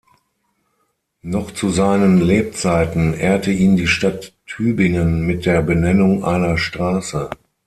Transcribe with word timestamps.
Noch 1.21 1.51
zu 1.51 1.69
seinen 1.69 2.21
Lebzeiten 2.21 3.13
ehrte 3.13 3.51
ihn 3.51 3.75
die 3.77 3.85
Stadt 3.85 4.33
Tübingen 4.47 5.27
mit 5.27 5.45
der 5.45 5.61
Benennung 5.61 6.23
einer 6.23 6.57
Straße. 6.57 7.29